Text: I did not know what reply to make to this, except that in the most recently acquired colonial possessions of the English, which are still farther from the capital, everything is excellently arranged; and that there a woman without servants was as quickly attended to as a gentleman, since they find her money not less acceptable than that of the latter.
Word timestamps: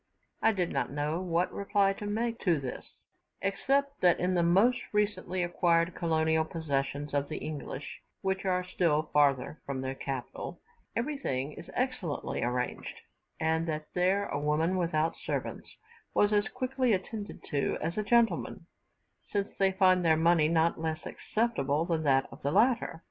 I 0.41 0.51
did 0.51 0.71
not 0.71 0.89
know 0.91 1.21
what 1.21 1.53
reply 1.53 1.93
to 1.93 2.07
make 2.07 2.39
to 2.39 2.59
this, 2.59 2.83
except 3.39 4.01
that 4.01 4.19
in 4.19 4.33
the 4.33 4.41
most 4.41 4.79
recently 4.91 5.43
acquired 5.43 5.93
colonial 5.93 6.43
possessions 6.43 7.13
of 7.13 7.29
the 7.29 7.37
English, 7.37 8.01
which 8.23 8.43
are 8.43 8.63
still 8.63 9.11
farther 9.13 9.61
from 9.63 9.81
the 9.81 9.93
capital, 9.93 10.59
everything 10.95 11.51
is 11.53 11.69
excellently 11.75 12.41
arranged; 12.41 13.01
and 13.39 13.67
that 13.67 13.93
there 13.93 14.25
a 14.29 14.39
woman 14.39 14.75
without 14.75 15.15
servants 15.17 15.69
was 16.15 16.33
as 16.33 16.47
quickly 16.49 16.93
attended 16.93 17.43
to 17.51 17.77
as 17.79 17.95
a 17.95 18.01
gentleman, 18.03 18.65
since 19.31 19.55
they 19.59 19.71
find 19.73 20.03
her 20.03 20.17
money 20.17 20.47
not 20.47 20.81
less 20.81 21.05
acceptable 21.05 21.85
than 21.85 22.01
that 22.01 22.27
of 22.31 22.41
the 22.41 22.49
latter. 22.51 22.99